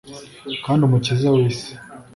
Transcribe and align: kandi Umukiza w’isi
kandi 0.65 0.81
Umukiza 0.83 1.27
w’isi 1.35 1.71